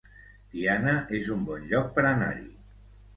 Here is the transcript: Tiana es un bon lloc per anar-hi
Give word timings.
Tiana 0.53 0.95
es 1.17 1.29
un 1.35 1.43
bon 1.49 1.67
lloc 1.73 1.91
per 1.99 2.07
anar-hi 2.13 2.49